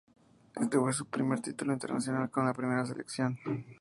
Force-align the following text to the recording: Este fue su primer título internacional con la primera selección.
Este 0.55 0.79
fue 0.79 0.93
su 0.93 1.05
primer 1.05 1.41
título 1.41 1.73
internacional 1.73 2.31
con 2.31 2.43
la 2.47 2.55
primera 2.55 2.83
selección. 2.87 3.37